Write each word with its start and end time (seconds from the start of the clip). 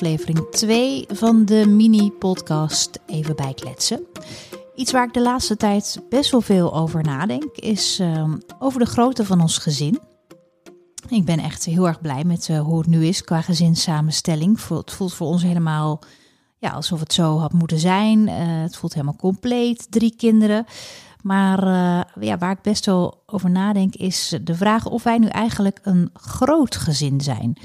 aflevering 0.00 0.50
2 0.50 1.04
van 1.08 1.44
de 1.44 1.66
mini-podcast 1.66 2.98
Even 3.06 3.36
bijkletsen. 3.36 4.06
Iets 4.74 4.92
waar 4.92 5.06
ik 5.06 5.12
de 5.12 5.20
laatste 5.20 5.56
tijd 5.56 6.00
best 6.08 6.30
wel 6.30 6.40
veel 6.40 6.74
over 6.74 7.02
nadenk, 7.02 7.56
is 7.56 8.00
uh, 8.00 8.34
over 8.58 8.80
de 8.80 8.86
grootte 8.86 9.24
van 9.24 9.40
ons 9.40 9.58
gezin. 9.58 9.98
Ik 11.08 11.24
ben 11.24 11.38
echt 11.38 11.64
heel 11.64 11.86
erg 11.86 12.00
blij 12.00 12.24
met 12.24 12.48
uh, 12.48 12.60
hoe 12.60 12.78
het 12.78 12.86
nu 12.86 13.04
is 13.04 13.24
qua 13.24 13.40
gezinssamenstelling. 13.40 14.68
Het 14.68 14.90
voelt 14.90 15.14
voor 15.14 15.26
ons 15.26 15.42
helemaal 15.42 16.02
ja, 16.58 16.70
alsof 16.70 17.00
het 17.00 17.12
zo 17.12 17.38
had 17.38 17.52
moeten 17.52 17.78
zijn. 17.78 18.18
Uh, 18.18 18.34
het 18.62 18.76
voelt 18.76 18.94
helemaal 18.94 19.16
compleet, 19.16 19.86
drie 19.90 20.16
kinderen. 20.16 20.64
Maar 21.22 21.64
uh, 21.64 22.24
ja, 22.24 22.38
waar 22.38 22.52
ik 22.52 22.62
best 22.62 22.86
wel 22.86 23.22
over 23.26 23.50
nadenk 23.50 23.94
is 23.94 24.38
de 24.42 24.54
vraag 24.54 24.86
of 24.86 25.02
wij 25.02 25.18
nu 25.18 25.26
eigenlijk 25.26 25.78
een 25.82 26.10
groot 26.12 26.76
gezin 26.76 27.20
zijn. 27.20 27.58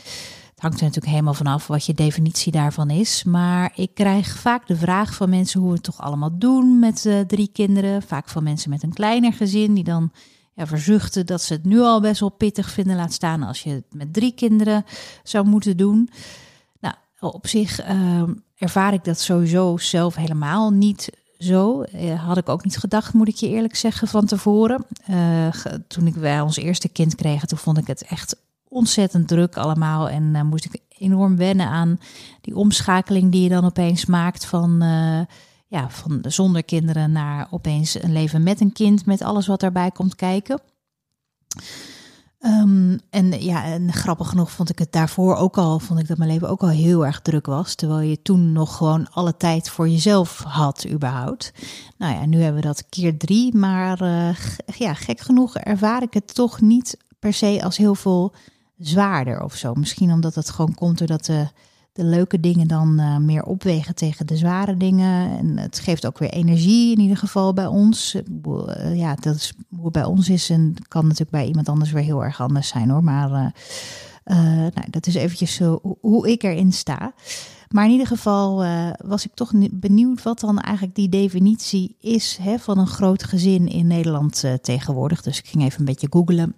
Hangt 0.65 0.79
er 0.79 0.85
natuurlijk 0.85 1.13
helemaal 1.13 1.33
vanaf 1.33 1.67
wat 1.67 1.85
je 1.85 1.93
definitie 1.93 2.51
daarvan 2.51 2.89
is. 2.89 3.23
Maar 3.23 3.71
ik 3.75 3.93
krijg 3.93 4.37
vaak 4.39 4.67
de 4.67 4.75
vraag 4.75 5.13
van 5.15 5.29
mensen 5.29 5.59
hoe 5.59 5.69
we 5.69 5.75
het 5.75 5.83
toch 5.83 6.01
allemaal 6.01 6.37
doen 6.37 6.79
met 6.79 7.05
uh, 7.05 7.19
drie 7.19 7.49
kinderen. 7.53 8.01
Vaak 8.01 8.29
van 8.29 8.43
mensen 8.43 8.69
met 8.69 8.83
een 8.83 8.93
kleiner 8.93 9.33
gezin 9.33 9.73
die 9.73 9.83
dan 9.83 10.11
ja, 10.53 10.67
verzuchten 10.67 11.25
dat 11.25 11.41
ze 11.41 11.53
het 11.53 11.65
nu 11.65 11.79
al 11.79 12.01
best 12.01 12.19
wel 12.19 12.29
pittig 12.29 12.69
vinden. 12.69 12.95
Laat 12.95 13.13
staan 13.13 13.43
als 13.43 13.63
je 13.63 13.69
het 13.69 13.85
met 13.91 14.13
drie 14.13 14.31
kinderen 14.31 14.85
zou 15.23 15.47
moeten 15.47 15.77
doen. 15.77 16.09
Nou, 16.79 16.95
op 17.19 17.47
zich 17.47 17.87
uh, 17.89 18.23
ervaar 18.55 18.93
ik 18.93 19.03
dat 19.03 19.19
sowieso 19.19 19.77
zelf 19.77 20.15
helemaal 20.15 20.71
niet 20.71 21.09
zo. 21.37 21.83
Uh, 21.83 22.25
had 22.25 22.37
ik 22.37 22.49
ook 22.49 22.63
niet 22.63 22.77
gedacht, 22.77 23.13
moet 23.13 23.27
ik 23.27 23.35
je 23.35 23.49
eerlijk 23.49 23.75
zeggen, 23.75 24.07
van 24.07 24.25
tevoren. 24.25 24.85
Uh, 25.09 25.47
toen 25.87 26.07
ik 26.07 26.15
wij 26.15 26.41
ons 26.41 26.57
eerste 26.57 26.89
kind 26.89 27.15
kregen, 27.15 27.47
toen 27.47 27.57
vond 27.57 27.77
ik 27.77 27.87
het 27.87 28.03
echt 28.03 28.43
ontzettend 28.75 29.27
druk 29.27 29.57
allemaal. 29.57 30.09
En 30.09 30.23
uh, 30.23 30.41
moest 30.41 30.65
ik 30.65 30.81
enorm 30.97 31.37
wennen 31.37 31.67
aan 31.67 31.99
die 32.41 32.55
omschakeling 32.55 33.31
die 33.31 33.43
je 33.43 33.49
dan 33.49 33.65
opeens 33.65 34.05
maakt 34.05 34.45
van, 34.45 34.77
ja, 35.67 35.89
van 35.89 36.19
zonder 36.21 36.63
kinderen 36.63 37.11
naar 37.11 37.47
opeens 37.49 38.03
een 38.03 38.13
leven 38.13 38.43
met 38.43 38.61
een 38.61 38.71
kind, 38.71 39.05
met 39.05 39.21
alles 39.21 39.47
wat 39.47 39.59
daarbij 39.59 39.91
komt 39.91 40.15
kijken. 40.15 40.61
Um, 42.45 42.99
en 43.09 43.41
ja, 43.41 43.63
en 43.63 43.93
grappig 43.93 44.29
genoeg 44.29 44.51
vond 44.51 44.69
ik 44.69 44.79
het 44.79 44.91
daarvoor 44.91 45.35
ook 45.35 45.57
al, 45.57 45.79
vond 45.79 45.99
ik 45.99 46.07
dat 46.07 46.17
mijn 46.17 46.29
leven 46.29 46.49
ook 46.49 46.61
al 46.61 46.69
heel 46.69 47.05
erg 47.05 47.21
druk 47.21 47.45
was. 47.45 47.75
Terwijl 47.75 47.99
je 47.99 48.21
toen 48.21 48.51
nog 48.51 48.77
gewoon 48.77 49.11
alle 49.11 49.37
tijd 49.37 49.69
voor 49.69 49.89
jezelf 49.89 50.43
had, 50.43 50.87
überhaupt. 50.89 51.53
Nou 51.97 52.13
ja, 52.13 52.25
nu 52.25 52.41
hebben 52.41 52.61
we 52.61 52.67
dat 52.67 52.89
keer 52.89 53.17
drie. 53.17 53.55
Maar 53.55 54.01
uh, 54.01 54.35
ja, 54.65 54.93
gek 54.93 55.19
genoeg 55.19 55.57
ervaar 55.57 56.01
ik 56.01 56.13
het 56.13 56.35
toch 56.35 56.61
niet 56.61 56.97
per 57.19 57.33
se 57.33 57.63
als 57.63 57.77
heel 57.77 57.95
veel 57.95 58.33
zwaarder 58.77 59.43
of 59.43 59.55
zo. 59.55 59.73
Misschien 59.73 60.11
omdat 60.11 60.35
het 60.35 60.49
gewoon 60.49 60.75
komt 60.75 60.97
doordat 60.97 61.25
de 61.25 61.47
de 61.95 62.03
leuke 62.03 62.39
dingen 62.39 62.67
dan 62.67 62.99
uh, 62.99 63.17
meer 63.17 63.43
opwegen 63.43 63.95
tegen 63.95 64.27
de 64.27 64.37
zware 64.37 64.77
dingen. 64.77 65.37
En 65.37 65.57
het 65.57 65.79
geeft 65.79 66.05
ook 66.05 66.17
weer 66.17 66.29
energie, 66.29 66.91
in 66.91 66.99
ieder 66.99 67.17
geval 67.17 67.53
bij 67.53 67.65
ons. 67.65 68.15
Uh, 68.15 68.95
ja, 68.95 69.15
dat 69.15 69.35
is 69.35 69.53
hoe 69.69 69.83
het 69.83 69.93
bij 69.93 70.03
ons 70.03 70.29
is. 70.29 70.49
En 70.49 70.75
kan 70.87 71.03
natuurlijk 71.03 71.31
bij 71.31 71.47
iemand 71.47 71.69
anders 71.69 71.91
weer 71.91 72.03
heel 72.03 72.23
erg 72.23 72.41
anders 72.41 72.67
zijn 72.67 72.89
hoor. 72.89 73.03
Maar 73.03 73.29
uh, 73.29 74.37
nou, 74.47 74.89
dat 74.89 75.07
is 75.07 75.15
eventjes 75.15 75.59
hoe 76.01 76.31
ik 76.31 76.43
erin 76.43 76.71
sta. 76.71 77.13
Maar 77.69 77.85
in 77.85 77.91
ieder 77.91 78.07
geval 78.07 78.65
was 79.05 79.25
ik 79.25 79.33
toch 79.33 79.51
benieuwd 79.71 80.23
wat 80.23 80.39
dan 80.39 80.59
eigenlijk 80.59 80.95
die 80.95 81.09
definitie 81.09 81.95
is 81.99 82.37
hè, 82.41 82.59
van 82.59 82.77
een 82.77 82.87
groot 82.87 83.23
gezin 83.23 83.67
in 83.67 83.87
Nederland 83.87 84.43
tegenwoordig. 84.61 85.21
Dus 85.21 85.39
ik 85.39 85.47
ging 85.47 85.63
even 85.63 85.79
een 85.79 85.85
beetje 85.85 86.07
googlen. 86.09 86.55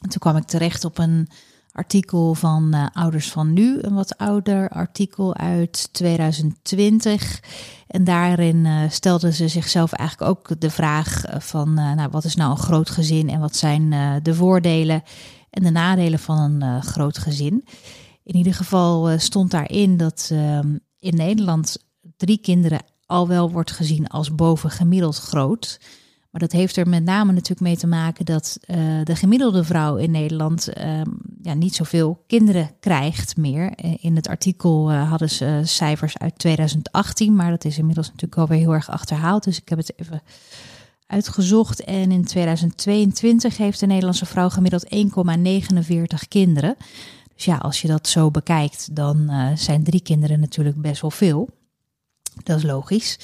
En 0.00 0.08
toen 0.08 0.18
kwam 0.18 0.36
ik 0.36 0.44
terecht 0.44 0.84
op 0.84 0.98
een 0.98 1.28
artikel 1.72 2.34
van 2.34 2.74
uh, 2.74 2.86
Ouders 2.92 3.30
van 3.30 3.52
Nu, 3.52 3.78
een 3.80 3.94
wat 3.94 4.18
ouder 4.18 4.68
artikel 4.68 5.34
uit 5.36 5.88
2020. 5.92 7.40
En 7.86 8.04
daarin 8.04 8.56
uh, 8.56 8.80
stelden 8.90 9.32
ze 9.32 9.48
zichzelf 9.48 9.92
eigenlijk 9.92 10.30
ook 10.30 10.60
de 10.60 10.70
vraag 10.70 11.22
van, 11.38 11.68
uh, 11.68 11.92
nou, 11.92 12.10
wat 12.10 12.24
is 12.24 12.34
nou 12.34 12.50
een 12.50 12.56
groot 12.56 12.90
gezin 12.90 13.28
en 13.28 13.40
wat 13.40 13.56
zijn 13.56 13.90
de 14.22 14.34
voordelen 14.34 15.02
en 15.50 15.62
de 15.62 15.70
nadelen 15.70 16.18
van 16.18 16.38
een 16.38 16.82
groot 16.82 17.18
gezin? 17.18 17.64
In 18.22 18.36
ieder 18.36 18.54
geval 18.54 19.18
stond 19.18 19.50
daarin 19.50 19.96
dat 19.96 20.28
ehm, 20.32 20.76
in 20.98 21.16
Nederland 21.16 21.76
drie 22.16 22.38
kinderen 22.38 22.82
al 23.06 23.28
wel 23.28 23.50
wordt 23.50 23.70
gezien 23.70 24.06
als 24.06 24.34
bovengemiddeld 24.34 25.16
groot. 25.16 25.80
Maar 26.36 26.48
dat 26.48 26.58
heeft 26.58 26.76
er 26.76 26.88
met 26.88 27.04
name 27.04 27.32
natuurlijk 27.32 27.60
mee 27.60 27.76
te 27.76 27.86
maken 27.86 28.24
dat 28.24 28.58
uh, 28.66 28.76
de 29.04 29.16
gemiddelde 29.16 29.64
vrouw 29.64 29.96
in 29.96 30.10
Nederland 30.10 30.68
uh, 30.78 31.00
ja, 31.42 31.54
niet 31.54 31.74
zoveel 31.74 32.24
kinderen 32.26 32.70
krijgt 32.80 33.36
meer. 33.36 33.72
Eh, 33.72 33.94
in 34.00 34.16
het 34.16 34.28
artikel 34.28 34.92
uh, 34.92 35.08
hadden 35.08 35.30
ze 35.30 35.60
cijfers 35.64 36.18
uit 36.18 36.38
2018, 36.38 37.36
maar 37.36 37.50
dat 37.50 37.64
is 37.64 37.78
inmiddels 37.78 38.06
natuurlijk 38.06 38.40
alweer 38.40 38.58
heel 38.58 38.74
erg 38.74 38.90
achterhaald. 38.90 39.44
Dus 39.44 39.60
ik 39.60 39.68
heb 39.68 39.78
het 39.78 39.92
even 39.96 40.22
uitgezocht. 41.06 41.84
En 41.84 42.12
in 42.12 42.24
2022 42.24 43.56
heeft 43.56 43.80
de 43.80 43.86
Nederlandse 43.86 44.26
vrouw 44.26 44.48
gemiddeld 44.48 44.86
1,49 44.94 46.28
kinderen. 46.28 46.76
Dus 47.34 47.44
ja, 47.44 47.56
als 47.56 47.82
je 47.82 47.88
dat 47.88 48.08
zo 48.08 48.30
bekijkt, 48.30 48.96
dan 48.96 49.30
zijn 49.54 49.84
drie 49.84 50.00
kinderen 50.00 50.40
natuurlijk 50.40 50.80
best 50.80 51.00
wel 51.00 51.10
veel. 51.10 51.48
Dat 52.42 52.56
is 52.56 52.62
logisch. 52.62 53.18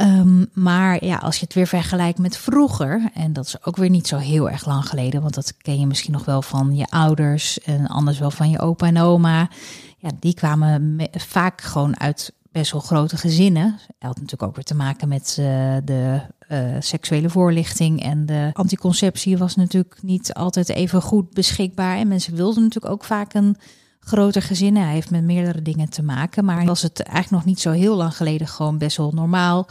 Um, 0.00 0.46
maar 0.52 1.04
ja, 1.04 1.16
als 1.16 1.36
je 1.36 1.44
het 1.44 1.54
weer 1.54 1.66
vergelijkt 1.66 2.18
met 2.18 2.36
vroeger, 2.36 3.10
en 3.14 3.32
dat 3.32 3.46
is 3.46 3.64
ook 3.64 3.76
weer 3.76 3.90
niet 3.90 4.06
zo 4.06 4.16
heel 4.16 4.50
erg 4.50 4.66
lang 4.66 4.88
geleden, 4.88 5.22
want 5.22 5.34
dat 5.34 5.56
ken 5.56 5.78
je 5.80 5.86
misschien 5.86 6.12
nog 6.12 6.24
wel 6.24 6.42
van 6.42 6.76
je 6.76 6.86
ouders 6.86 7.60
en 7.60 7.86
anders 7.86 8.18
wel 8.18 8.30
van 8.30 8.50
je 8.50 8.60
opa 8.60 8.86
en 8.86 9.00
oma. 9.00 9.50
Ja, 9.98 10.10
die 10.20 10.34
kwamen 10.34 10.98
vaak 11.12 11.60
gewoon 11.60 12.00
uit 12.00 12.32
best 12.52 12.72
wel 12.72 12.80
grote 12.80 13.16
gezinnen. 13.16 13.70
Dat 13.70 13.96
had 13.98 14.14
natuurlijk 14.14 14.42
ook 14.42 14.54
weer 14.54 14.64
te 14.64 14.74
maken 14.74 15.08
met 15.08 15.36
uh, 15.40 15.46
de 15.84 16.20
uh, 16.48 16.76
seksuele 16.78 17.30
voorlichting 17.30 18.02
en 18.02 18.26
de 18.26 18.50
anticonceptie 18.52 19.38
was 19.38 19.56
natuurlijk 19.56 20.02
niet 20.02 20.34
altijd 20.34 20.68
even 20.68 21.02
goed 21.02 21.30
beschikbaar. 21.30 21.96
En 21.96 22.08
mensen 22.08 22.34
wilden 22.34 22.62
natuurlijk 22.62 22.92
ook 22.92 23.04
vaak 23.04 23.34
een 23.34 23.56
groter 24.06 24.42
gezin. 24.42 24.76
Hij 24.76 24.92
heeft 24.92 25.10
met 25.10 25.24
meerdere 25.24 25.62
dingen 25.62 25.88
te 25.88 26.02
maken. 26.02 26.44
Maar 26.44 26.64
was 26.64 26.82
het 26.82 27.00
eigenlijk 27.00 27.30
nog 27.30 27.44
niet 27.44 27.60
zo 27.60 27.70
heel 27.70 27.96
lang 27.96 28.16
geleden 28.16 28.48
gewoon 28.48 28.78
best 28.78 28.96
wel 28.96 29.12
normaal 29.14 29.68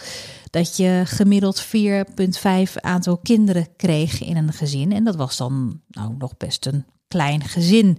dat 0.50 0.78
je 0.78 1.02
gemiddeld 1.06 1.66
4,5 1.66 1.72
aantal 2.76 3.18
kinderen 3.18 3.68
kreeg 3.76 4.22
in 4.24 4.38
een 4.38 4.54
gezin. 4.54 4.92
En 4.92 5.04
dat 5.04 5.16
was 5.16 5.38
dan 5.38 5.82
nou 5.90 6.16
nog 6.18 6.38
best 6.38 6.66
een 6.66 6.86
klein 7.08 7.44
gezin. 7.44 7.98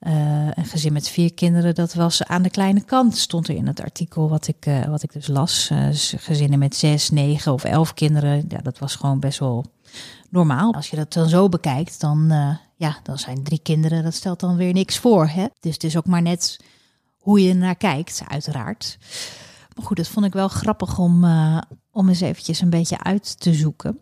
Uh, 0.00 0.46
een 0.54 0.64
gezin 0.64 0.92
met 0.92 1.08
vier 1.08 1.34
kinderen, 1.34 1.74
dat 1.74 1.94
was 1.94 2.24
aan 2.24 2.42
de 2.42 2.50
kleine 2.50 2.84
kant, 2.84 3.16
stond 3.16 3.48
er 3.48 3.54
in 3.54 3.66
het 3.66 3.80
artikel 3.80 4.28
wat 4.28 4.48
ik, 4.48 4.66
uh, 4.66 4.84
wat 4.84 5.02
ik 5.02 5.12
dus 5.12 5.26
las. 5.26 5.68
Uh, 5.72 5.86
gezinnen 6.16 6.58
met 6.58 6.76
zes, 6.76 7.10
negen 7.10 7.52
of 7.52 7.64
elf 7.64 7.94
kinderen, 7.94 8.44
ja, 8.48 8.58
dat 8.58 8.78
was 8.78 8.94
gewoon 8.94 9.20
best 9.20 9.38
wel 9.38 9.64
normaal. 10.30 10.74
Als 10.74 10.90
je 10.90 10.96
dat 10.96 11.12
dan 11.12 11.28
zo 11.28 11.48
bekijkt, 11.48 12.00
dan, 12.00 12.32
ja, 12.82 12.96
dan 13.02 13.18
zijn 13.18 13.42
drie 13.42 13.60
kinderen, 13.62 14.02
dat 14.02 14.14
stelt 14.14 14.40
dan 14.40 14.56
weer 14.56 14.72
niks 14.72 14.98
voor. 14.98 15.26
Hè? 15.26 15.46
Dus 15.60 15.72
het 15.72 15.84
is 15.84 15.96
ook 15.96 16.06
maar 16.06 16.22
net 16.22 16.56
hoe 17.18 17.42
je 17.42 17.54
naar 17.54 17.76
kijkt, 17.76 18.22
uiteraard. 18.28 18.98
Maar 19.74 19.86
goed, 19.86 19.96
dat 19.96 20.08
vond 20.08 20.26
ik 20.26 20.32
wel 20.32 20.48
grappig 20.48 20.98
om, 20.98 21.24
uh, 21.24 21.58
om 21.90 22.08
eens 22.08 22.20
eventjes 22.20 22.60
een 22.60 22.70
beetje 22.70 23.02
uit 23.02 23.40
te 23.40 23.54
zoeken. 23.54 23.98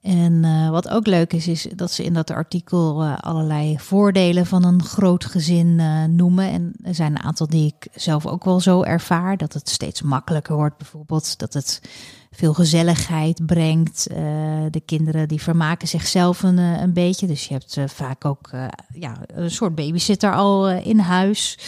En 0.00 0.32
uh, 0.32 0.70
wat 0.70 0.88
ook 0.88 1.06
leuk 1.06 1.32
is, 1.32 1.48
is 1.48 1.66
dat 1.74 1.92
ze 1.92 2.04
in 2.04 2.14
dat 2.14 2.30
artikel 2.30 3.04
uh, 3.04 3.18
allerlei 3.18 3.78
voordelen 3.78 4.46
van 4.46 4.64
een 4.64 4.82
groot 4.82 5.24
gezin 5.24 5.74
noemen. 6.16 6.50
En 6.50 6.72
er 6.82 6.94
zijn 6.94 7.12
een 7.12 7.22
aantal 7.22 7.46
die 7.46 7.66
ik 7.66 7.88
zelf 7.94 8.26
ook 8.26 8.44
wel 8.44 8.60
zo 8.60 8.82
ervaar. 8.82 9.36
Dat 9.36 9.52
het 9.52 9.68
steeds 9.68 10.02
makkelijker 10.02 10.56
wordt, 10.56 10.76
bijvoorbeeld. 10.76 11.38
Dat 11.38 11.52
het 11.52 11.80
veel 12.30 12.54
gezelligheid 12.54 13.46
brengt. 13.46 14.06
de 14.70 14.82
kinderen 14.84 15.28
die 15.28 15.42
vermaken 15.42 15.88
zichzelf 15.88 16.42
een, 16.42 16.58
een 16.58 16.92
beetje. 16.92 17.26
Dus 17.26 17.46
je 17.46 17.52
hebt 17.54 17.92
vaak 17.92 18.24
ook 18.24 18.50
ja, 18.94 19.16
een 19.26 19.50
soort 19.50 19.74
babysitter 19.74 20.34
al 20.34 20.70
in 20.70 20.98
huis. 20.98 21.58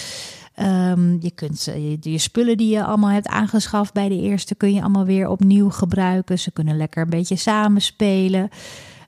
Um, 0.61 1.17
je 1.21 1.31
kunt 1.31 1.65
je, 1.65 1.97
je, 2.01 2.19
spullen 2.19 2.57
die 2.57 2.69
je 2.69 2.85
allemaal 2.85 3.11
hebt 3.11 3.27
aangeschaft 3.27 3.93
bij 3.93 4.09
de 4.09 4.21
eerste, 4.21 4.55
kun 4.55 4.75
je 4.75 4.81
allemaal 4.81 5.05
weer 5.05 5.29
opnieuw 5.29 5.71
gebruiken. 5.71 6.39
Ze 6.39 6.51
kunnen 6.51 6.77
lekker 6.77 7.03
een 7.03 7.11
beetje 7.11 7.37
samenspelen. 7.37 8.49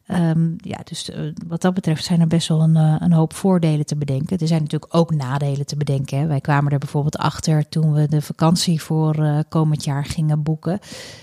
Um, 0.08 0.56
ja, 0.56 0.80
dus 0.84 1.10
uh, 1.10 1.32
wat 1.46 1.60
dat 1.60 1.74
betreft 1.74 2.04
zijn 2.04 2.20
er 2.20 2.26
best 2.26 2.48
wel 2.48 2.62
een, 2.62 2.76
uh, 2.76 2.96
een, 2.98 3.12
hoop 3.12 3.34
voordelen 3.34 3.86
te 3.86 3.96
bedenken. 3.96 4.38
Er 4.38 4.46
zijn 4.46 4.62
natuurlijk 4.62 4.94
ook 4.94 5.14
nadelen 5.14 5.66
te 5.66 5.76
bedenken. 5.76 6.18
Hè. 6.18 6.26
Wij 6.26 6.40
kwamen 6.40 6.72
er 6.72 6.78
bijvoorbeeld 6.78 7.16
achter 7.16 7.68
toen 7.68 7.92
we 7.92 8.08
de 8.08 8.22
vakantie 8.22 8.82
voor 8.82 9.18
uh, 9.18 9.38
komend 9.48 9.84
jaar 9.84 10.04
gingen 10.04 10.42
boeken. 10.42 10.78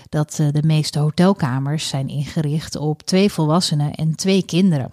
Dat 0.08 0.34
de 0.52 0.62
meeste 0.66 0.98
hotelkamers 0.98 1.88
zijn 1.88 2.08
ingericht 2.08 2.76
op 2.76 3.02
twee 3.02 3.32
volwassenen 3.32 3.92
en 3.94 4.16
twee 4.16 4.44
kinderen. 4.44 4.92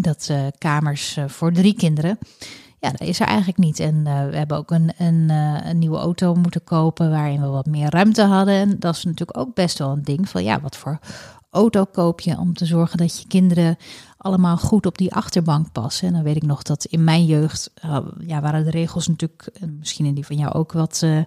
Dat 0.00 0.30
kamers 0.58 1.18
voor 1.26 1.52
drie 1.52 1.74
kinderen 1.74 2.18
ja, 2.78 2.90
dat 2.90 3.00
is 3.00 3.20
er 3.20 3.26
eigenlijk 3.26 3.58
niet. 3.58 3.80
En 3.80 4.04
we 4.04 4.36
hebben 4.36 4.56
ook 4.56 4.70
een, 4.70 4.92
een, 4.98 5.30
een, 5.30 5.78
nieuwe 5.78 5.98
auto 5.98 6.34
moeten 6.34 6.64
kopen 6.64 7.10
waarin 7.10 7.40
we 7.40 7.46
wat 7.46 7.66
meer 7.66 7.90
ruimte 7.90 8.22
hadden. 8.22 8.54
En 8.54 8.78
dat 8.78 8.96
is 8.96 9.04
natuurlijk 9.04 9.38
ook 9.38 9.54
best 9.54 9.78
wel 9.78 9.90
een 9.90 10.02
ding 10.02 10.28
van 10.28 10.44
ja, 10.44 10.60
wat 10.60 10.76
voor 10.76 10.98
auto 11.52 11.84
koop 11.84 12.20
je 12.20 12.38
om 12.38 12.54
te 12.54 12.66
zorgen 12.66 12.98
dat 12.98 13.18
je 13.20 13.26
kinderen 13.26 13.76
allemaal 14.16 14.56
goed 14.56 14.86
op 14.86 14.98
die 14.98 15.14
achterbank 15.14 15.72
passen. 15.72 16.08
En 16.08 16.14
dan 16.14 16.22
weet 16.22 16.36
ik 16.36 16.42
nog 16.42 16.62
dat 16.62 16.84
in 16.84 17.04
mijn 17.04 17.24
jeugd 17.24 17.70
uh, 17.84 17.98
ja, 18.20 18.40
waren 18.40 18.64
de 18.64 18.70
regels 18.70 19.08
natuurlijk, 19.08 19.50
misschien 19.78 20.06
in 20.06 20.14
die 20.14 20.26
van 20.26 20.36
jou 20.36 20.52
ook, 20.52 20.72
wat, 20.72 21.00
uh, 21.04 21.18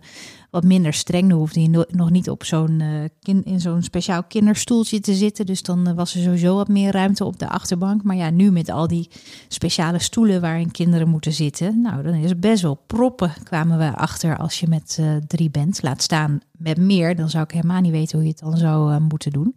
wat 0.50 0.64
minder 0.64 0.94
streng. 0.94 1.30
Dan 1.30 1.38
hoefde 1.38 1.62
je 1.62 1.86
nog 1.90 2.10
niet 2.10 2.30
op 2.30 2.44
zo'n 2.44 2.80
uh, 2.80 3.44
in 3.44 3.62
zo'n 3.62 3.84
speciaal 3.84 4.24
kinderstoeltje 4.24 5.00
te 5.00 5.14
zitten. 5.14 5.46
Dus 5.46 5.62
dan 5.62 5.96
was 5.96 6.16
er 6.16 6.22
sowieso 6.22 6.56
wat 6.56 6.68
meer 6.68 6.92
ruimte 6.92 7.26
op 7.26 7.40
de 7.40 7.50
achterbank. 7.50 8.04
Maar 8.04 8.16
ja, 8.16 8.30
nu 8.30 8.52
met 8.52 8.70
al 8.70 8.88
die 8.88 9.10
speciale 9.48 10.00
stoelen 10.00 10.42
waarin 10.42 10.72
kinderen 10.72 11.08
moeten 11.08 11.34
zitten. 11.34 11.82
Nou, 11.82 12.04
dan 12.04 12.14
is 12.14 12.40
best 12.40 12.62
wel 12.62 12.84
proppen, 12.88 13.34
kwamen 13.44 13.78
we 13.78 13.96
achter 13.96 14.38
als 14.38 14.60
je 14.60 14.68
met 14.68 15.02
drie 15.28 15.50
bent. 15.50 15.84
Laat 15.84 16.02
staan 16.02 16.40
met 16.52 16.78
meer, 16.78 17.16
dan 17.16 17.30
zou 17.30 17.44
ik 17.44 17.52
helemaal 17.52 17.82
niet 17.82 17.92
weten 17.92 18.18
hoe 18.18 18.28
je 18.28 18.34
het 18.34 18.42
dan 18.42 18.58
zou 18.58 19.00
moeten 19.00 19.32
doen. 19.32 19.56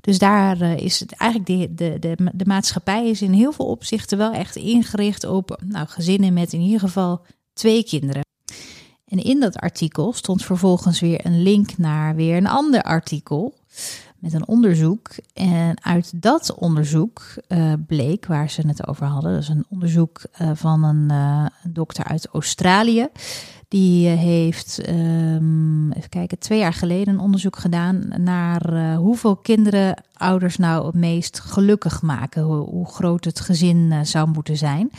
Dus 0.00 0.18
daar 0.18 0.60
uh, 0.60 0.76
is 0.76 1.00
het 1.00 1.12
eigenlijk 1.12 1.50
de, 1.50 1.74
de, 1.74 1.98
de, 1.98 2.30
de 2.34 2.46
maatschappij 2.46 3.08
is 3.08 3.22
in 3.22 3.32
heel 3.32 3.52
veel 3.52 3.66
opzichten 3.66 4.18
wel 4.18 4.32
echt 4.32 4.56
ingericht 4.56 5.24
op 5.24 5.60
nou, 5.64 5.86
gezinnen 5.88 6.32
met 6.32 6.52
in 6.52 6.60
ieder 6.60 6.80
geval 6.80 7.24
twee 7.52 7.84
kinderen. 7.84 8.24
En 9.06 9.18
in 9.18 9.40
dat 9.40 9.56
artikel 9.56 10.12
stond 10.12 10.44
vervolgens 10.44 11.00
weer 11.00 11.26
een 11.26 11.42
link 11.42 11.78
naar 11.78 12.14
weer 12.14 12.36
een 12.36 12.46
ander 12.46 12.82
artikel 12.82 13.54
met 14.18 14.32
een 14.32 14.46
onderzoek. 14.48 15.10
En 15.34 15.82
uit 15.82 16.22
dat 16.22 16.54
onderzoek 16.54 17.22
uh, 17.48 17.72
bleek 17.86 18.26
waar 18.26 18.50
ze 18.50 18.66
het 18.66 18.86
over 18.86 19.06
hadden. 19.06 19.32
Dat 19.32 19.42
is 19.42 19.48
een 19.48 19.66
onderzoek 19.68 20.22
uh, 20.40 20.50
van 20.54 20.84
een 20.84 21.50
dokter 21.62 22.04
uit 22.04 22.26
Australië. 22.26 23.08
Die 23.68 24.08
eh, 24.08 24.18
heeft, 24.18 24.88
um, 24.88 25.92
even 25.92 26.08
kijken, 26.08 26.38
twee 26.38 26.58
jaar 26.58 26.72
geleden 26.72 27.14
een 27.14 27.20
onderzoek 27.20 27.56
gedaan 27.56 28.12
naar 28.16 28.72
uh, 28.72 28.96
hoeveel 28.96 29.36
kinderen 29.36 30.02
ouders 30.12 30.56
nou 30.56 30.86
het 30.86 30.94
meest 30.94 31.40
gelukkig 31.40 32.02
maken. 32.02 32.42
Hoe, 32.42 32.86
groot 32.86 33.24
het 33.24 33.40
gezin 33.40 33.76
uh, 33.76 34.00
zou 34.02 34.28
moeten 34.28 34.56
zijn. 34.56 34.90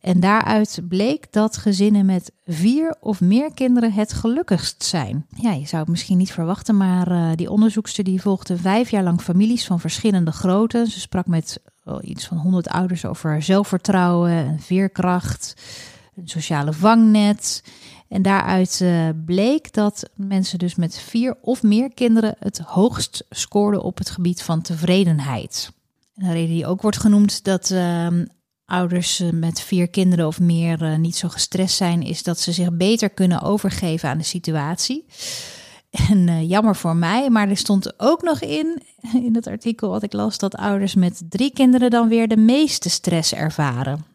En 0.00 0.20
daaruit 0.20 0.80
bleek 0.88 1.32
dat 1.32 1.56
gezinnen 1.56 2.06
met 2.06 2.32
vier 2.46 2.96
of 3.00 3.20
meer 3.20 3.54
kinderen 3.54 3.92
het 3.92 4.12
gelukkigst 4.12 4.84
zijn. 4.84 5.26
Ja, 5.36 5.52
je 5.52 5.66
zou 5.66 5.82
het 5.82 5.90
misschien 5.90 6.18
niet 6.18 6.32
verwachten, 6.32 6.76
maar 6.76 7.36
die 7.36 7.50
onderzoekster 7.50 8.04
die 8.04 8.20
volgde 8.20 8.56
vijf 8.56 8.90
jaar 8.90 9.02
lang 9.02 9.20
families 9.20 9.66
van 9.66 9.80
verschillende 9.80 10.32
grootte. 10.32 10.90
Ze 10.90 11.00
sprak 11.00 11.26
met 11.26 11.60
oh, 11.84 11.98
iets 12.02 12.26
van 12.26 12.36
honderd 12.36 12.68
ouders 12.68 13.04
over 13.04 13.42
zelfvertrouwen 13.42 14.30
en 14.30 14.60
veerkracht, 14.60 15.54
een 16.16 16.28
sociale 16.28 16.72
vangnet. 16.72 17.62
En 18.10 18.22
daaruit 18.22 18.80
uh, 18.82 19.08
bleek 19.24 19.72
dat 19.72 20.10
mensen 20.14 20.58
dus 20.58 20.74
met 20.74 20.98
vier 20.98 21.36
of 21.40 21.62
meer 21.62 21.94
kinderen 21.94 22.34
het 22.38 22.58
hoogst 22.58 23.24
scoorden 23.28 23.82
op 23.82 23.98
het 23.98 24.10
gebied 24.10 24.42
van 24.42 24.62
tevredenheid. 24.62 25.72
En 26.14 26.24
een 26.24 26.32
reden 26.32 26.54
die 26.54 26.66
ook 26.66 26.82
wordt 26.82 27.00
genoemd 27.00 27.44
dat 27.44 27.70
uh, 27.70 28.06
ouders 28.64 29.20
eh, 29.20 29.30
met 29.30 29.60
vier 29.60 29.88
kinderen 29.88 30.26
of 30.26 30.40
meer 30.40 30.82
uh, 30.82 30.96
niet 30.96 31.16
zo 31.16 31.28
gestrest 31.28 31.76
zijn, 31.76 32.02
is 32.02 32.22
dat 32.22 32.38
ze 32.38 32.52
zich 32.52 32.72
beter 32.72 33.10
kunnen 33.10 33.42
overgeven 33.42 34.08
aan 34.08 34.18
de 34.18 34.24
situatie. 34.24 35.06
En 35.90 36.46
jammer 36.46 36.76
voor 36.76 36.96
mij, 36.96 37.30
maar 37.30 37.48
er 37.48 37.56
stond 37.56 38.00
ook 38.00 38.22
nog 38.22 38.40
in, 38.40 38.82
in 39.12 39.34
het 39.34 39.46
artikel 39.46 39.88
wat 39.88 40.02
ik 40.02 40.12
las, 40.12 40.38
dat 40.38 40.54
ouders 40.54 40.94
met 40.94 41.22
drie 41.28 41.52
kinderen 41.52 41.90
dan 41.90 42.08
weer 42.08 42.28
de 42.28 42.36
meeste 42.36 42.90
stress 42.90 43.34
ervaren. 43.34 44.09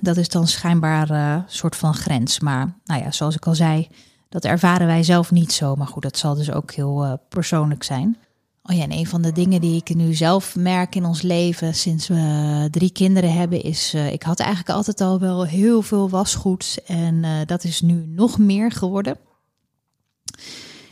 Dat 0.00 0.16
is 0.16 0.28
dan 0.28 0.46
schijnbaar 0.46 1.10
een 1.10 1.38
uh, 1.38 1.42
soort 1.46 1.76
van 1.76 1.94
grens. 1.94 2.40
Maar 2.40 2.76
nou 2.84 3.02
ja, 3.02 3.10
zoals 3.10 3.34
ik 3.34 3.46
al 3.46 3.54
zei, 3.54 3.88
dat 4.28 4.44
ervaren 4.44 4.86
wij 4.86 5.02
zelf 5.02 5.30
niet 5.30 5.52
zo. 5.52 5.74
Maar 5.74 5.86
goed, 5.86 6.02
dat 6.02 6.18
zal 6.18 6.34
dus 6.34 6.50
ook 6.50 6.72
heel 6.72 7.04
uh, 7.04 7.12
persoonlijk 7.28 7.82
zijn. 7.82 8.16
Oh 8.62 8.76
ja, 8.76 8.82
en 8.82 8.92
een 8.92 9.06
van 9.06 9.22
de 9.22 9.32
dingen 9.32 9.60
die 9.60 9.76
ik 9.76 9.94
nu 9.94 10.14
zelf 10.14 10.56
merk 10.56 10.94
in 10.94 11.04
ons 11.04 11.22
leven 11.22 11.74
sinds 11.74 12.08
we 12.08 12.68
drie 12.70 12.92
kinderen 12.92 13.32
hebben, 13.32 13.62
is 13.62 13.94
uh, 13.94 14.12
ik 14.12 14.22
had 14.22 14.40
eigenlijk 14.40 14.70
altijd 14.70 15.00
al 15.00 15.20
wel 15.20 15.46
heel 15.46 15.82
veel 15.82 16.08
wasgoed. 16.08 16.78
En 16.86 17.24
dat 17.46 17.64
is 17.64 17.80
nu 17.80 18.06
nog 18.06 18.38
meer 18.38 18.72
geworden. 18.72 19.18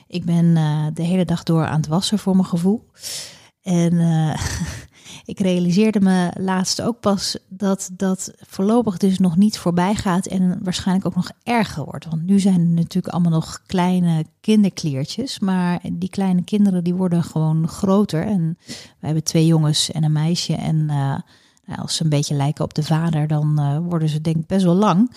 Ik 0.07 0.25
ben 0.25 0.55
de 0.95 1.03
hele 1.03 1.25
dag 1.25 1.43
door 1.43 1.67
aan 1.67 1.77
het 1.77 1.87
wassen 1.87 2.19
voor 2.19 2.35
mijn 2.35 2.49
gevoel. 2.49 2.91
En 3.63 3.93
ik 5.27 5.41
realiseerde 5.41 6.01
me 6.01 6.31
laatst 6.39 6.83
ook 6.83 7.01
pas 7.01 7.39
dat 7.49 7.91
dat 7.93 8.33
voorlopig 8.41 8.97
dus 8.97 9.19
nog 9.19 9.37
niet 9.37 9.59
voorbij 9.59 9.95
gaat 9.95 10.27
en 10.27 10.59
waarschijnlijk 10.63 11.07
ook 11.07 11.15
nog 11.15 11.31
erger 11.43 11.85
wordt. 11.85 12.05
Want 12.05 12.23
nu 12.23 12.41
zijn 12.41 12.61
er 12.61 12.67
natuurlijk 12.67 13.15
allemaal 13.15 13.33
nog 13.33 13.63
kleine 13.67 14.25
kinderkliertjes, 14.41 15.39
maar 15.39 15.81
die 15.93 16.09
kleine 16.09 16.45
kinderen 16.45 16.85
die 16.85 16.95
worden 16.95 17.23
gewoon 17.23 17.69
groter. 17.69 18.27
En 18.27 18.59
wij 18.67 18.77
hebben 18.99 19.25
twee 19.25 19.47
jongens 19.47 19.91
en 19.91 20.05
een 20.05 20.13
meisje 20.13 20.55
en 20.55 20.77
uh, 20.77 21.15
nou, 21.67 21.81
als 21.81 21.97
ze 21.97 22.03
een 22.05 22.11
beetje 22.11 22.35
lijken 22.35 22.65
op 22.65 22.75
de 22.75 22.83
vader, 22.83 23.27
dan 23.27 23.61
uh, 23.61 23.79
worden 23.89 24.09
ze 24.09 24.21
denk 24.21 24.37
ik 24.37 24.47
best 24.47 24.65
wel 24.65 24.75
lang. 24.75 25.11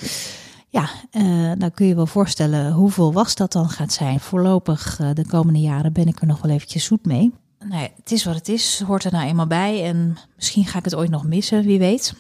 Ja, 0.69 0.89
uh, 1.11 1.51
dan 1.57 1.71
kun 1.71 1.85
je 1.85 1.95
wel 1.95 2.05
voorstellen 2.05 2.71
hoeveel 2.71 3.13
was 3.13 3.35
dat 3.35 3.51
dan 3.51 3.69
gaat 3.69 3.93
zijn. 3.93 4.19
Voorlopig 4.19 4.99
de 5.13 5.25
komende 5.27 5.59
jaren 5.59 5.93
ben 5.93 6.07
ik 6.07 6.21
er 6.21 6.27
nog 6.27 6.41
wel 6.41 6.51
eventjes 6.51 6.83
zoet 6.83 7.05
mee 7.05 7.31
ja, 7.67 7.87
het 7.95 8.11
is 8.11 8.23
wat 8.23 8.35
het 8.35 8.49
is, 8.49 8.81
hoort 8.81 9.03
er 9.03 9.11
nou 9.11 9.27
eenmaal 9.27 9.47
bij. 9.47 9.83
En 9.83 10.17
misschien 10.35 10.65
ga 10.65 10.77
ik 10.77 10.85
het 10.85 10.95
ooit 10.95 11.09
nog 11.09 11.25
missen, 11.25 11.63
wie 11.63 11.79
weet. 11.79 12.13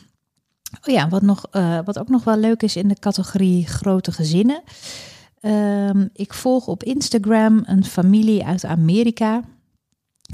Oh 0.87 0.93
ja, 0.93 1.09
wat, 1.09 1.21
nog, 1.21 1.45
uh, 1.51 1.79
wat 1.85 1.99
ook 1.99 2.09
nog 2.09 2.23
wel 2.23 2.37
leuk 2.37 2.61
is 2.61 2.75
in 2.75 2.87
de 2.87 2.99
categorie 2.99 3.67
grote 3.67 4.11
gezinnen. 4.11 4.63
Uh, 5.41 5.89
ik 6.13 6.33
volg 6.33 6.67
op 6.67 6.83
Instagram 6.83 7.63
een 7.65 7.85
familie 7.85 8.45
uit 8.45 8.65
Amerika. 8.65 9.41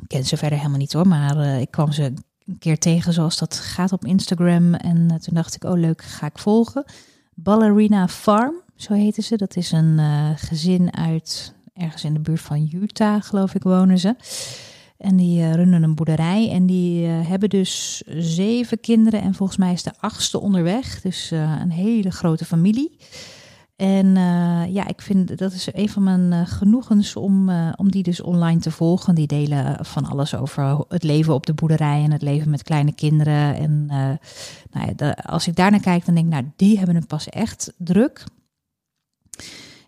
Ik 0.02 0.08
ken 0.08 0.26
ze 0.26 0.38
verder 0.38 0.58
helemaal 0.58 0.80
niet 0.80 0.94
hoor, 0.94 1.08
maar 1.08 1.38
uh, 1.38 1.62
ik 1.62 1.72
kwam 1.72 1.92
ze 1.92 2.04
een 2.46 2.58
keer 2.60 2.80
tegen 2.80 3.14
zoals 3.14 3.38
dat 3.38 3.56
gaat 3.56 3.92
op 3.92 4.06
Instagram. 4.06 4.74
En 4.74 4.98
uh, 4.98 5.16
toen 5.16 5.34
dacht 5.34 5.56
ik, 5.56 5.64
oh 5.64 5.78
leuk, 5.78 6.02
ga 6.02 6.26
ik 6.26 6.40
volgen. 6.40 6.86
Ballerina 7.34 8.08
Farm, 8.08 8.56
zo 8.76 8.94
heten 8.94 9.24
ze. 9.24 9.36
Dat 9.36 9.56
is 9.56 9.72
een 9.72 10.00
gezin 10.38 10.96
uit 10.96 11.54
ergens 11.74 12.04
in 12.04 12.14
de 12.14 12.20
buurt 12.20 12.42
van 12.42 12.70
Utah, 12.74 13.22
geloof 13.22 13.56
ik, 13.56 13.64
wonen 13.64 14.00
ze. 14.00 14.16
En 15.06 15.16
die 15.16 15.40
uh, 15.40 15.54
runnen 15.54 15.84
een 15.84 15.96
boerderij. 15.96 16.50
En 16.52 16.66
die 16.66 17.08
uh, 17.08 17.28
hebben 17.28 17.50
dus 17.50 18.04
zeven 18.18 18.80
kinderen. 18.80 19.22
En 19.22 19.34
volgens 19.34 19.58
mij 19.58 19.74
is 19.74 19.84
de 19.84 19.94
achtste 20.00 20.40
onderweg. 20.40 21.02
Dus 21.02 21.32
uh, 21.32 21.60
een 21.62 21.72
hele 21.72 22.12
grote 22.12 22.46
familie. 22.46 22.98
En 23.76 24.16
ja, 24.72 24.88
ik 24.88 25.02
vind 25.02 25.38
dat 25.38 25.54
is 25.54 25.68
een 25.74 25.90
van 25.90 26.04
mijn 26.04 26.48
genoegens 26.48 27.16
om, 27.16 27.50
om 27.76 27.92
die 27.92 28.04
dus 28.04 28.22
online 28.22 28.60
te 28.60 28.72
volgen. 28.72 29.16
Die 29.16 29.28
delen 29.28 29.86
van 29.86 30.06
alles 30.06 30.36
over 30.36 30.86
het 30.88 31.04
leven 31.04 31.34
op 31.34 31.46
de 31.46 31.54
boerderij 31.54 32.04
en 32.04 32.12
het 32.12 32.22
leven 32.22 32.50
met 32.50 32.64
kleine 32.64 32.94
kinderen. 32.94 33.56
En 33.56 33.86
nou 34.72 34.94
ja, 34.96 35.12
als 35.12 35.48
ik 35.48 35.56
daarnaar 35.56 35.80
kijk, 35.80 36.06
dan 36.06 36.16
denk 36.16 36.28
ik, 36.28 36.34
nou, 36.34 36.52
die 36.56 36.78
hebben 36.78 36.96
het 36.96 37.08
pas 37.08 37.30
echt 37.30 37.74
druk. 37.78 38.24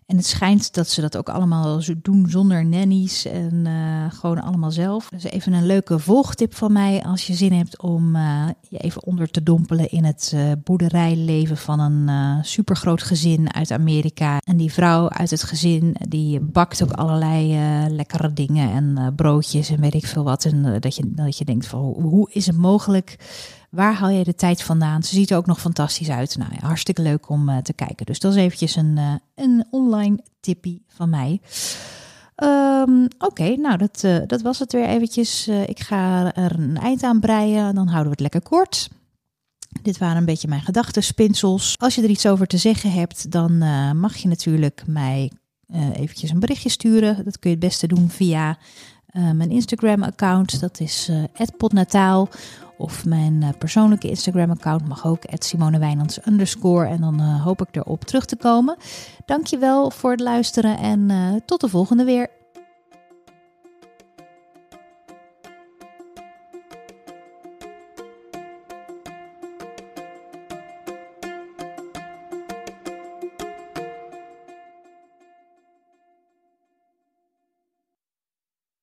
En 0.08 0.16
het 0.16 0.26
schijnt 0.26 0.74
dat 0.74 0.88
ze 0.88 1.00
dat 1.00 1.16
ook 1.16 1.28
allemaal 1.28 1.80
doen 2.02 2.26
zonder 2.28 2.66
nannies 2.66 3.24
en 3.24 3.64
uh, 3.66 4.12
gewoon 4.12 4.42
allemaal 4.42 4.70
zelf. 4.70 5.08
Dus 5.08 5.22
even 5.22 5.52
een 5.52 5.66
leuke 5.66 5.98
volgtip 5.98 6.54
van 6.54 6.72
mij 6.72 7.02
als 7.02 7.26
je 7.26 7.34
zin 7.34 7.52
hebt 7.52 7.82
om 7.82 8.16
uh, 8.16 8.48
je 8.68 8.78
even 8.78 9.04
onder 9.04 9.30
te 9.30 9.42
dompelen 9.42 9.90
in 9.90 10.04
het 10.04 10.32
uh, 10.34 10.52
boerderijleven 10.64 11.56
van 11.56 11.80
een 11.80 12.44
supergroot 12.44 13.02
gezin 13.02 13.54
uit 13.54 13.70
Amerika. 13.70 14.38
En 14.44 14.56
die 14.56 14.72
vrouw 14.72 15.08
uit 15.08 15.30
het 15.30 15.42
gezin 15.42 15.96
die 16.08 16.40
bakt 16.40 16.82
ook 16.82 16.92
allerlei 16.92 17.58
lekkere 17.88 18.32
dingen 18.32 18.70
en 18.70 19.14
broodjes 19.14 19.70
en 19.70 19.80
weet 19.80 19.94
ik 19.94 20.06
veel 20.06 20.24
wat. 20.24 20.44
En 20.44 20.80
dat, 20.80 20.96
je, 20.96 21.02
dat 21.06 21.38
je 21.38 21.44
denkt 21.44 21.66
van 21.66 21.80
hoe 21.80 22.30
is 22.32 22.46
het 22.46 22.56
mogelijk 22.56 23.16
Waar 23.68 23.94
haal 23.94 24.08
je 24.08 24.24
de 24.24 24.34
tijd 24.34 24.62
vandaan? 24.62 25.02
Ze 25.02 25.14
ziet 25.14 25.30
er 25.30 25.36
ook 25.36 25.46
nog 25.46 25.60
fantastisch 25.60 26.10
uit. 26.10 26.36
Nou 26.36 26.50
ja, 26.60 26.66
hartstikke 26.66 27.02
leuk 27.02 27.28
om 27.28 27.48
uh, 27.48 27.56
te 27.56 27.72
kijken. 27.72 28.06
Dus 28.06 28.18
dat 28.18 28.32
is 28.32 28.38
eventjes 28.38 28.76
een, 28.76 28.96
uh, 28.96 29.14
een 29.34 29.66
online 29.70 30.18
tippie 30.40 30.84
van 30.86 31.10
mij. 31.10 31.40
Um, 32.42 33.08
Oké, 33.18 33.56
nou 33.56 33.76
dat, 33.76 34.02
uh, 34.04 34.18
dat 34.26 34.42
was 34.42 34.58
het 34.58 34.72
weer 34.72 34.86
eventjes. 34.86 35.48
ik 35.48 35.80
ga 35.80 36.34
er 36.34 36.58
een 36.58 36.76
eind 36.76 37.02
aan 37.02 37.20
breien. 37.20 37.74
Dan 37.74 37.86
houden 37.86 38.04
we 38.04 38.10
het 38.10 38.20
lekker 38.20 38.42
kort. 38.42 38.88
Dit 39.82 39.98
waren 39.98 40.16
een 40.16 40.24
beetje 40.24 40.48
mijn 40.48 40.62
gedachtenspinsels. 40.62 41.74
Als 41.78 41.94
je 41.94 42.02
er 42.02 42.08
iets 42.08 42.26
over 42.26 42.46
te 42.46 42.56
zeggen 42.56 42.92
hebt, 42.92 43.30
dan 43.30 43.58
mag 43.98 44.16
je 44.16 44.28
natuurlijk 44.28 44.82
mij 44.86 45.32
eventjes 45.92 46.30
een 46.30 46.40
berichtje 46.40 46.68
sturen. 46.68 47.24
Dat 47.24 47.38
kun 47.38 47.50
je 47.50 47.56
het 47.56 47.64
beste 47.64 47.86
doen 47.86 48.10
via 48.10 48.58
mijn 49.12 49.50
Instagram-account. 49.50 50.60
Dat 50.60 50.80
is 50.80 51.10
@potnataal 51.56 52.28
of 52.78 53.04
mijn 53.04 53.34
uh, 53.42 53.48
persoonlijke 53.58 54.08
Instagram-account 54.08 54.88
mag 54.88 55.06
ook, 55.06 55.22
Simone 55.44 55.78
underscore. 56.26 56.86
En 56.86 57.00
dan 57.00 57.20
uh, 57.20 57.44
hoop 57.44 57.60
ik 57.60 57.76
erop 57.76 58.04
terug 58.04 58.24
te 58.24 58.36
komen. 58.36 58.76
Dankjewel 59.24 59.90
voor 59.90 60.10
het 60.10 60.20
luisteren 60.20 60.78
en 60.78 61.10
uh, 61.10 61.34
tot 61.44 61.60
de 61.60 61.68
volgende 61.68 62.04
weer. 62.04 62.37